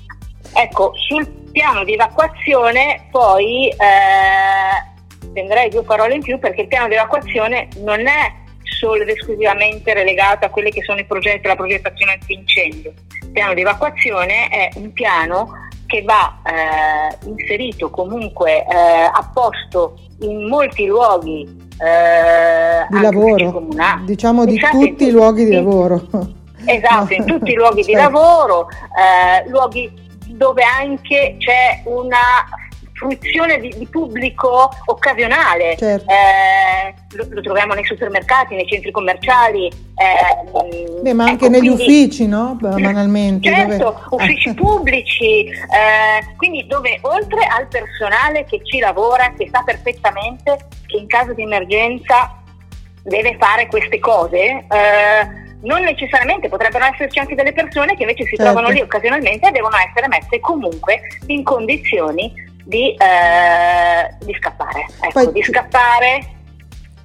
Ecco, 0.54 0.94
sul 0.96 1.28
piano 1.52 1.84
di 1.84 1.94
evacuazione 1.94 3.08
poi 3.12 3.70
eh, 3.70 5.70
due 5.70 5.84
parole 5.84 6.16
in 6.16 6.22
più 6.22 6.40
perché 6.40 6.62
il 6.62 6.68
piano 6.68 6.88
di 6.88 6.96
evacuazione 6.96 7.68
non 7.78 8.08
è 8.08 8.34
solo 8.62 9.02
ed 9.02 9.10
esclusivamente 9.10 9.94
relegato 9.94 10.46
a 10.46 10.50
quelli 10.50 10.72
che 10.72 10.84
sono 10.84 11.00
i 11.00 11.06
progetti, 11.06 11.48
la 11.48 11.56
progettazione 11.56 12.14
antincendio. 12.14 12.94
Il 13.22 13.32
piano 13.32 13.54
di 13.54 13.62
evacuazione 13.62 14.48
è 14.50 14.70
un 14.76 14.92
piano 14.94 15.70
che 15.86 16.02
va 16.02 16.40
eh, 16.44 17.28
inserito 17.28 17.90
comunque 17.90 18.66
eh, 18.66 19.10
apposto 19.12 19.96
in 20.22 20.48
molti 20.48 20.86
luoghi 20.86 21.64
eh, 21.80 22.86
di 22.90 23.02
lavoro, 23.02 23.68
diciamo 24.06 24.46
di 24.46 24.56
esatto, 24.56 24.80
tutti 24.80 25.08
i 25.08 25.12
luoghi 25.12 25.46
di 25.46 25.54
lavoro. 25.54 26.02
Esatto, 26.66 27.14
in 27.14 27.26
tutti 27.26 27.52
i 27.52 27.56
luoghi 27.56 27.84
di 27.84 27.94
lavoro, 27.94 28.68
eh, 28.70 29.48
luoghi 29.50 29.92
dove 30.34 30.64
anche 30.64 31.36
c'è 31.38 31.82
una 31.86 32.48
fruizione 32.94 33.60
di, 33.60 33.74
di 33.78 33.88
pubblico 33.88 34.70
occasionale. 34.86 35.76
Certo. 35.78 36.10
Eh, 36.10 36.94
lo, 37.18 37.26
lo, 37.30 37.42
troviamo 37.42 37.74
nei 37.74 37.84
supermercati, 37.84 38.56
nei 38.56 38.68
centri 38.68 38.92
commerciali. 38.92 39.68
Eh, 39.68 41.02
Beh, 41.02 41.14
ma 41.14 41.26
anche 41.26 41.46
ecco, 41.46 41.54
negli 41.54 41.68
quindi, 41.68 41.84
uffici, 41.84 42.28
no? 42.28 42.58
Banalmente. 42.62 43.50
Certo, 43.50 44.06
dove... 44.10 44.24
uffici 44.24 44.54
pubblici, 44.54 45.46
eh, 45.46 46.36
quindi 46.38 46.66
dove 46.68 47.00
oltre 47.02 47.46
al 47.46 47.68
personale 47.68 48.46
che 48.46 48.62
ci 48.64 48.80
lavora, 48.80 49.34
che 49.38 49.50
sa 49.52 49.62
perfettamente 49.64 50.68
che 50.88 50.98
in 50.98 51.08
caso 51.08 51.34
di 51.34 51.42
emergenza 51.44 52.38
deve 53.04 53.36
fare 53.38 53.68
queste 53.68 54.00
cose, 54.00 54.66
eh, 54.70 55.43
non 55.64 55.82
necessariamente 55.84 56.50
potrebbero 56.50 56.86
esserci 56.86 57.20
anche 57.20 57.36
delle 57.36 57.54
persone 57.54 57.96
che 57.96 58.04
invece 58.04 58.24
si 58.24 58.36
certo. 58.36 58.52
trovano 58.52 58.70
lì 58.70 58.82
occasionalmente 58.82 59.48
e 59.48 59.52
devono 59.52 59.76
essere 59.78 60.08
messe 60.08 60.40
comunque 60.40 61.02
in 61.28 61.44
condizioni 61.44 62.34
di, 62.64 62.96
eh, 62.96 64.16
di 64.26 64.34
scappare. 64.40 64.86
Ecco, 65.02 65.24
Poi, 65.24 65.32
di 65.32 65.44
scappare. 65.44 66.28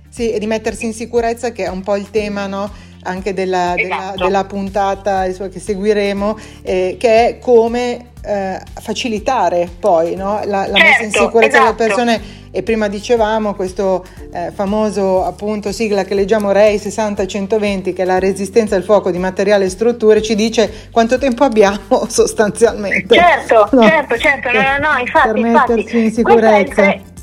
Sì, 0.08 0.32
e 0.32 0.38
di 0.38 0.46
mettersi 0.46 0.86
in 0.86 0.92
sicurezza 0.92 1.52
che 1.52 1.64
è 1.64 1.68
un 1.68 1.82
po' 1.82 1.96
il 1.96 2.10
tema, 2.10 2.46
no? 2.46 2.70
Anche 3.02 3.35
della, 3.35 3.75
esatto. 3.76 4.12
della, 4.12 4.14
della, 4.17 4.45
puntata 4.45 5.26
che 5.26 5.61
seguiremo, 5.61 6.38
eh, 6.62 6.97
che 6.99 7.26
è 7.26 7.38
come 7.38 8.11
eh, 8.25 8.61
facilitare 8.81 9.69
poi 9.78 10.14
no? 10.14 10.40
la, 10.45 10.67
la 10.67 10.76
certo, 10.76 10.83
messa 10.83 11.02
in 11.02 11.11
certo, 11.11 11.26
sicurezza 11.26 11.59
esatto. 11.59 11.75
delle 11.75 11.88
persone 11.88 12.37
e 12.50 12.62
prima 12.62 12.88
dicevamo 12.88 13.55
questo 13.55 14.05
eh, 14.33 14.50
famoso 14.52 15.25
appunto 15.25 15.71
sigla 15.71 16.05
che 16.05 16.14
leggiamo 16.14 16.50
REI 16.50 16.76
60-120 16.76 17.93
che 17.93 18.02
è 18.02 18.05
la 18.05 18.19
resistenza 18.19 18.75
al 18.75 18.83
fuoco 18.83 19.11
di 19.11 19.19
materiale 19.19 19.67
e 19.67 19.69
strutture 19.69 20.23
ci 20.23 20.35
dice 20.35 20.88
quanto 20.90 21.19
tempo 21.19 21.45
abbiamo 21.45 22.07
sostanzialmente 22.09 23.14
certo 23.14 23.69
no? 23.73 23.83
certo 23.83 24.17
certo 24.17 24.50
no 24.50 24.61
no 24.61 24.93
no 24.93 24.99
infatti 24.99 25.33
per 25.33 25.40
metterci 25.40 25.81
infatti, 25.81 25.99
in 25.99 26.12
sicurezza 26.12 27.17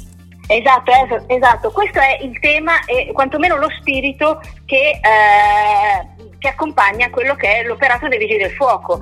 Esatto, 0.48 0.92
esatto, 1.28 1.72
questo 1.72 2.00
è 2.00 2.20
il 2.22 2.40
tema 2.40 2.86
e 2.86 3.12
quantomeno 3.14 3.58
lo 3.58 3.70
spirito 3.80 4.42
che, 4.66 5.00
eh, 5.02 6.28
che 6.38 6.48
accompagna 6.48 7.10
quello 7.10 7.36
che 7.36 7.60
è 7.60 7.64
l'operato 7.64 8.08
dei 8.08 8.20
vigili 8.20 8.44
del 8.44 8.52
fuoco. 8.52 9.00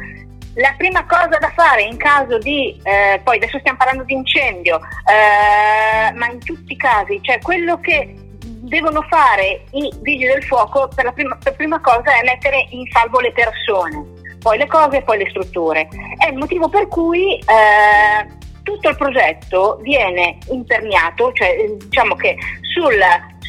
La 0.55 0.73
prima 0.77 1.05
cosa 1.05 1.38
da 1.39 1.51
fare 1.53 1.81
in 1.81 1.97
caso 1.97 2.38
di, 2.38 2.79
eh, 2.83 3.19
poi 3.23 3.38
adesso 3.38 3.59
stiamo 3.59 3.77
parlando 3.77 4.03
di 4.03 4.13
incendio, 4.13 4.77
eh, 4.77 6.13
ma 6.13 6.27
in 6.27 6.39
tutti 6.39 6.73
i 6.73 6.77
casi, 6.77 7.19
cioè 7.21 7.39
quello 7.39 7.79
che 7.79 8.13
devono 8.45 9.01
fare 9.09 9.63
i 9.71 9.91
vigili 10.01 10.31
del 10.31 10.43
fuoco 10.43 10.88
per 10.95 11.03
la 11.03 11.12
prima, 11.12 11.38
per 11.43 11.55
prima 11.55 11.81
cosa 11.81 12.15
è 12.15 12.23
mettere 12.23 12.67
in 12.69 12.85
salvo 12.91 13.19
le 13.19 13.33
persone, 13.33 14.05
poi 14.39 14.57
le 14.57 14.67
cose 14.67 14.97
e 14.97 15.01
poi 15.01 15.17
le 15.17 15.29
strutture. 15.29 15.89
È 16.17 16.29
il 16.29 16.38
motivo 16.38 16.69
per 16.69 16.88
cui 16.88 17.38
eh, 17.38 18.41
tutto 18.63 18.89
il 18.89 18.98
progetto 18.98 19.79
viene 19.82 20.38
imperniato, 20.50 21.32
cioè 21.34 21.65
diciamo 21.77 22.15
che 22.15 22.38
sul 22.74 22.98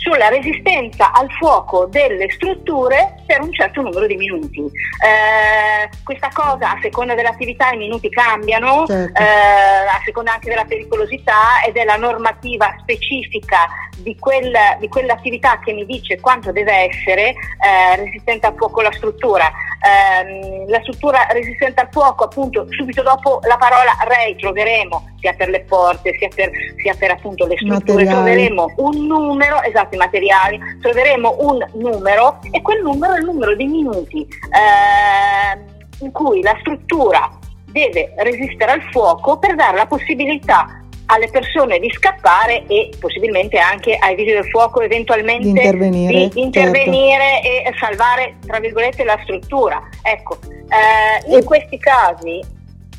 sulla 0.04 0.28
resistenza 0.28 1.12
al 1.12 1.30
fuoco 1.32 1.86
delle 1.86 2.30
strutture 2.32 3.14
per 3.26 3.40
un 3.40 3.50
certo 3.52 3.80
numero 3.80 4.06
di 4.06 4.16
minuti. 4.16 4.60
Eh, 4.60 5.88
questa 6.04 6.28
cosa 6.32 6.72
a 6.72 6.78
seconda 6.82 7.14
dell'attività 7.14 7.70
i 7.70 7.78
minuti 7.78 8.10
cambiano, 8.10 8.84
certo. 8.86 9.18
eh, 9.18 9.24
a 9.24 10.00
seconda 10.04 10.34
anche 10.34 10.50
della 10.50 10.66
pericolosità 10.66 11.62
e 11.66 11.72
della 11.72 11.96
normativa 11.96 12.76
specifica 12.80 13.66
di, 13.96 14.14
quel, 14.18 14.52
di 14.78 14.88
quell'attività 14.88 15.58
che 15.64 15.72
mi 15.72 15.86
dice 15.86 16.20
quanto 16.20 16.52
deve 16.52 16.90
essere 16.90 17.30
eh, 17.30 17.96
resistente 17.96 18.46
al 18.46 18.54
fuoco 18.56 18.82
la 18.82 18.92
struttura. 18.92 19.50
Ehm, 19.84 20.66
la 20.68 20.80
struttura 20.80 21.26
resistente 21.30 21.82
al 21.82 21.88
fuoco, 21.90 22.24
appunto, 22.24 22.66
subito 22.70 23.02
dopo 23.02 23.40
la 23.46 23.58
parola 23.58 23.94
REI 24.06 24.34
troveremo 24.36 25.12
sia 25.20 25.34
per 25.34 25.50
le 25.50 25.60
porte 25.60 26.16
sia 26.18 26.28
per, 26.34 26.50
sia 26.82 26.94
per 26.94 27.10
appunto 27.10 27.46
le 27.46 27.56
strutture, 27.56 28.04
materiali. 28.04 28.08
troveremo 28.08 28.72
un 28.76 29.06
numero, 29.06 29.62
esatto, 29.62 29.94
i 29.94 29.98
materiali, 29.98 30.58
troveremo 30.80 31.36
un 31.40 31.66
numero 31.74 32.38
e 32.50 32.62
quel 32.62 32.80
numero 32.82 33.12
è 33.12 33.18
il 33.18 33.24
numero 33.24 33.54
di 33.54 33.66
minuti 33.66 34.22
eh, 34.22 35.60
in 36.00 36.12
cui 36.12 36.40
la 36.40 36.56
struttura 36.60 37.30
deve 37.66 38.14
resistere 38.16 38.72
al 38.72 38.82
fuoco 38.90 39.38
per 39.38 39.54
dare 39.54 39.76
la 39.76 39.86
possibilità 39.86 40.80
alle 41.06 41.28
persone 41.28 41.78
di 41.78 41.90
scappare 41.90 42.64
e 42.66 42.90
possibilmente 42.98 43.58
anche 43.58 43.96
ai 43.96 44.14
vigili 44.14 44.36
del 44.36 44.48
fuoco 44.48 44.80
eventualmente 44.80 45.42
di 45.42 45.50
intervenire, 45.50 46.28
di 46.28 46.40
intervenire 46.40 47.40
certo. 47.42 47.68
e 47.68 47.74
salvare 47.78 48.36
tra 48.46 48.58
virgolette 48.58 49.04
la 49.04 49.18
struttura. 49.22 49.82
Ecco, 50.02 50.38
eh, 50.42 51.36
in 51.36 51.44
questi 51.44 51.78
casi... 51.78 52.40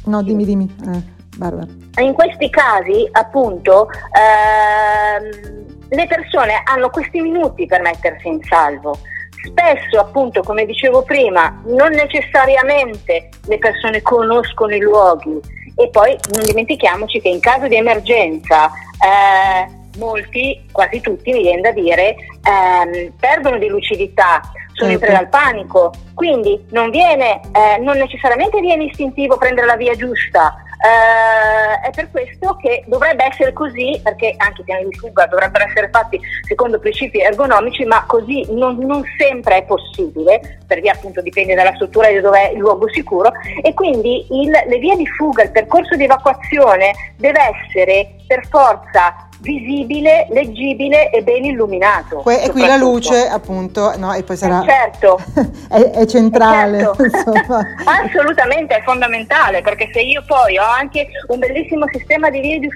No, 0.05 0.21
dimmi, 0.21 0.45
dimmi. 0.45 0.75
Eh 0.85 1.13
Barbara. 1.37 1.67
In 1.99 2.13
questi 2.13 2.49
casi, 2.49 3.07
appunto, 3.11 3.89
ehm, 3.89 5.65
le 5.89 6.07
persone 6.07 6.61
hanno 6.63 6.89
questi 6.89 7.21
minuti 7.21 7.65
per 7.65 7.81
mettersi 7.81 8.27
in 8.27 8.41
salvo. 8.43 8.97
Spesso, 9.45 9.99
appunto, 9.99 10.41
come 10.41 10.65
dicevo 10.65 11.03
prima, 11.03 11.61
non 11.65 11.91
necessariamente 11.91 13.29
le 13.45 13.57
persone 13.59 14.01
conoscono 14.01 14.73
i 14.73 14.79
luoghi 14.79 15.39
e 15.75 15.89
poi 15.89 16.17
non 16.33 16.43
dimentichiamoci 16.43 17.19
che 17.19 17.29
in 17.29 17.39
caso 17.39 17.67
di 17.67 17.75
emergenza 17.75 18.67
eh, 18.67 19.83
molti, 19.97 20.65
quasi 20.71 21.01
tutti, 21.01 21.31
mi 21.31 21.41
viene 21.41 21.61
da 21.61 21.71
dire, 21.71 22.15
ehm, 22.43 23.13
perdono 23.19 23.57
di 23.57 23.67
lucidità, 23.67 24.41
sono 24.73 24.91
in 24.91 24.99
preda 24.99 25.19
al 25.19 25.29
panico, 25.29 25.93
quindi 26.13 26.65
non, 26.71 26.89
viene, 26.89 27.39
eh, 27.53 27.77
non 27.79 27.97
necessariamente 27.97 28.59
viene 28.59 28.85
istintivo 28.85 29.37
prendere 29.37 29.67
la 29.67 29.77
via 29.77 29.95
giusta, 29.95 30.55
eh, 30.81 31.87
è 31.87 31.89
per 31.91 32.09
questo 32.11 32.55
che 32.57 32.83
dovrebbe 32.87 33.25
essere 33.25 33.53
così, 33.53 33.99
perché 34.03 34.33
anche 34.37 34.61
i 34.61 34.63
piani 34.63 34.87
di 34.89 34.95
fuga 34.97 35.25
dovrebbero 35.25 35.65
essere 35.65 35.89
fatti 35.89 36.19
secondo 36.47 36.79
principi 36.79 37.19
ergonomici, 37.19 37.85
ma 37.85 38.03
così 38.05 38.45
non, 38.53 38.77
non 38.77 39.03
sempre 39.17 39.57
è 39.57 39.63
possibile, 39.63 40.59
per 40.67 40.81
via 40.81 40.93
appunto 40.93 41.21
dipende 41.21 41.55
dalla 41.55 41.73
struttura 41.75 42.09
di 42.09 42.19
dove 42.19 42.49
è 42.49 42.51
il 42.51 42.59
luogo 42.59 42.89
sicuro, 42.89 43.31
e 43.61 43.73
quindi 43.73 44.25
il, 44.29 44.51
le 44.51 44.77
vie 44.79 44.95
di 44.95 45.07
fuga, 45.07 45.43
il 45.43 45.51
percorso 45.51 45.95
di 45.95 46.03
evacuazione 46.03 46.93
deve 47.17 47.39
essere 47.39 48.15
per 48.27 48.45
forza 48.47 49.24
visibile, 49.45 50.25
leggibile 50.31 51.11
e 51.11 51.21
ben 51.21 51.45
illuminato. 51.45 52.17
Que- 52.17 52.41
e 52.41 52.49
qui 52.49 52.65
la 52.65 52.75
luce 52.75 53.27
appunto, 53.27 53.95
no, 53.97 54.11
e 54.13 54.23
poi 54.23 54.35
sarà... 54.35 54.63
Eh 54.63 54.65
certo. 54.65 55.19
è, 55.69 55.91
è, 55.91 56.05
centrale. 56.07 56.79
Eh 56.79 57.09
certo. 57.09 57.31
Assolutamente, 57.85 58.75
è 58.75 58.81
fondamentale, 58.81 59.61
perché 59.61 59.89
se 59.93 60.01
io 60.01 60.23
poi 60.25 60.57
ho 60.57 60.65
anche 60.65 61.07
un 61.27 61.39
bellissimo 61.39 61.85
sistema 61.91 62.29
di 62.29 62.39
vie 62.39 62.59
di, 62.59 62.67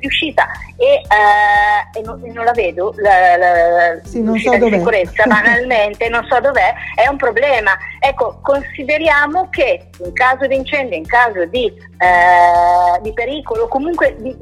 di 0.00 0.06
uscita 0.06 0.46
e, 0.76 0.84
eh, 0.84 1.98
e, 1.98 2.02
non, 2.02 2.22
non, 2.32 2.44
la 2.44 2.52
vedo, 2.52 2.94
la, 2.98 3.36
la, 3.36 3.98
sì, 4.04 4.22
non 4.22 4.38
so 4.38 4.56
di 4.56 4.70
sicurezza, 4.70 5.24
banalmente, 5.26 6.08
non 6.08 6.24
so 6.28 6.38
dov'è, 6.40 6.72
è 6.94 7.08
un 7.08 7.16
problema. 7.16 7.72
Ecco, 7.98 8.38
consideriamo 8.42 9.48
che 9.50 9.88
in 10.04 10.12
caso 10.12 10.46
di 10.46 10.54
incendio, 10.54 10.96
in 10.96 11.06
caso 11.06 11.44
di, 11.46 11.66
eh, 11.66 13.00
di 13.00 13.12
pericolo, 13.12 13.66
comunque 13.66 14.14
di, 14.18 14.36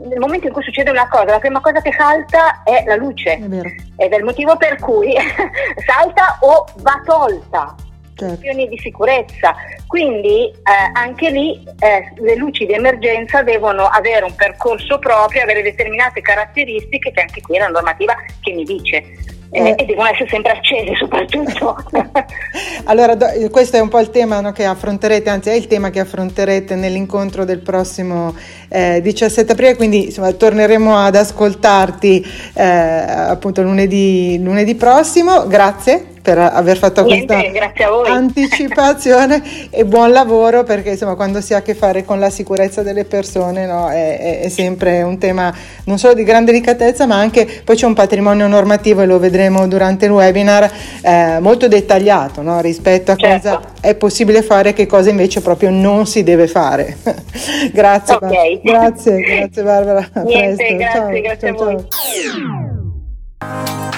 nel 0.00 0.18
momento 0.18 0.46
in 0.46 0.52
cui 0.52 0.62
succede 0.62 0.90
una 0.90 1.08
cosa, 1.08 1.24
la 1.24 1.38
prima 1.38 1.60
cosa 1.60 1.80
che 1.80 1.92
salta 1.92 2.62
è 2.62 2.84
la 2.86 2.96
luce. 2.96 3.32
È 3.32 4.04
Ed 4.04 4.12
è 4.12 4.16
il 4.16 4.24
motivo 4.24 4.56
per 4.56 4.78
cui 4.78 5.14
salta 5.86 6.38
o 6.40 6.66
va 6.78 7.00
tolta. 7.04 7.74
Certo. 8.20 8.52
di 8.52 8.78
sicurezza. 8.78 9.54
Quindi 9.86 10.50
eh, 10.50 10.90
anche 10.92 11.30
lì 11.30 11.64
eh, 11.78 12.12
le 12.16 12.36
luci 12.36 12.66
di 12.66 12.74
emergenza 12.74 13.42
devono 13.42 13.84
avere 13.84 14.26
un 14.26 14.34
percorso 14.34 14.98
proprio, 14.98 15.42
avere 15.42 15.62
determinate 15.62 16.20
caratteristiche 16.20 17.12
che 17.12 17.20
anche 17.22 17.40
qui 17.40 17.56
è 17.56 17.60
la 17.60 17.68
normativa 17.68 18.14
che 18.42 18.52
mi 18.52 18.64
dice 18.64 19.38
eh, 19.50 19.74
e 19.76 19.84
devono 19.84 20.08
essere 20.08 20.28
sempre 20.28 20.52
accese 20.52 20.94
soprattutto. 20.96 21.76
allora, 22.84 23.14
do, 23.14 23.26
questo 23.50 23.76
è 23.76 23.80
un 23.80 23.88
po' 23.88 23.98
il 23.98 24.10
tema 24.10 24.40
no, 24.40 24.52
che 24.52 24.64
affronterete, 24.64 25.28
anzi 25.28 25.48
è 25.50 25.54
il 25.54 25.66
tema 25.66 25.90
che 25.90 26.00
affronterete 26.00 26.74
nell'incontro 26.76 27.44
del 27.44 27.58
prossimo 27.58 28.34
eh, 28.68 29.00
17 29.02 29.52
aprile, 29.52 29.76
quindi 29.76 30.06
insomma, 30.06 30.32
torneremo 30.32 30.96
ad 30.96 31.16
ascoltarti 31.16 32.24
eh, 32.54 32.62
appunto 32.64 33.62
lunedì, 33.62 34.40
lunedì 34.42 34.74
prossimo. 34.74 35.46
Grazie 35.46 36.09
per 36.22 36.38
aver 36.38 36.76
fatto 36.76 37.02
Niente, 37.04 37.50
questa 37.50 38.12
anticipazione 38.12 39.42
e 39.70 39.84
buon 39.84 40.12
lavoro 40.12 40.64
perché 40.64 40.90
insomma 40.90 41.14
quando 41.14 41.40
si 41.40 41.54
ha 41.54 41.58
a 41.58 41.62
che 41.62 41.74
fare 41.74 42.04
con 42.04 42.18
la 42.18 42.30
sicurezza 42.30 42.82
delle 42.82 43.04
persone 43.04 43.66
no, 43.66 43.88
è, 43.88 44.40
è, 44.40 44.48
sempre 44.48 45.02
un 45.02 45.18
tema 45.18 45.52
non 45.84 45.98
solo 45.98 46.14
di 46.14 46.24
grande 46.24 46.52
delicatezza 46.52 47.06
ma 47.06 47.16
anche 47.16 47.46
poi 47.64 47.76
c'è 47.76 47.86
un 47.86 47.94
patrimonio 47.94 48.46
normativo 48.46 49.02
e 49.02 49.06
lo 49.06 49.18
vedremo 49.18 49.66
durante 49.66 50.06
il 50.06 50.12
webinar 50.12 50.70
eh, 51.02 51.38
molto 51.40 51.68
dettagliato 51.68 52.42
no, 52.42 52.60
rispetto 52.60 53.12
a 53.12 53.16
certo. 53.16 53.48
cosa 53.48 53.60
è 53.80 53.94
possibile 53.94 54.42
fare 54.42 54.70
e 54.70 54.72
che 54.72 54.86
cosa 54.86 55.10
invece 55.10 55.40
proprio 55.40 55.70
non 55.70 56.06
si 56.06 56.22
deve 56.22 56.46
fare. 56.46 56.96
grazie, 57.72 58.14
okay. 58.14 58.60
grazie, 58.62 59.20
grazie 59.20 59.62
Barbara. 59.62 60.08
Niente, 60.24 60.76
grazie, 60.76 61.00
ciao, 61.00 61.20
grazie 61.20 61.54
ciao, 61.54 61.68
a 61.68 61.72
voi. 61.72 61.86
Ciao. 63.38 63.89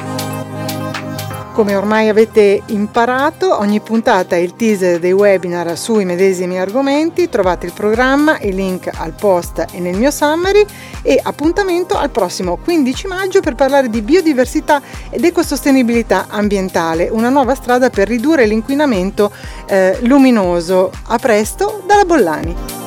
Come 1.52 1.76
ormai 1.76 2.08
avete 2.08 2.62
imparato, 2.66 3.58
ogni 3.58 3.80
puntata 3.80 4.36
è 4.36 4.38
il 4.38 4.56
teaser 4.56 4.98
dei 4.98 5.12
webinar 5.12 5.76
sui 5.76 6.06
medesimi 6.06 6.58
argomenti, 6.58 7.28
trovate 7.28 7.66
il 7.66 7.74
programma, 7.74 8.38
il 8.40 8.54
link 8.54 8.90
al 8.90 9.12
post 9.12 9.66
e 9.70 9.78
nel 9.78 9.98
mio 9.98 10.10
summary 10.10 10.64
e 11.02 11.20
appuntamento 11.22 11.98
al 11.98 12.08
prossimo 12.08 12.56
15 12.56 13.06
maggio 13.06 13.40
per 13.40 13.54
parlare 13.54 13.90
di 13.90 14.00
biodiversità 14.00 14.80
ed 15.10 15.22
ecosostenibilità 15.22 16.28
ambientale, 16.30 17.10
una 17.12 17.28
nuova 17.28 17.54
strada 17.54 17.90
per 17.90 18.08
ridurre 18.08 18.46
l'inquinamento 18.46 19.30
eh, 19.66 19.98
luminoso. 20.00 20.90
A 21.08 21.18
presto 21.18 21.82
dalla 21.86 22.06
Bollani. 22.06 22.81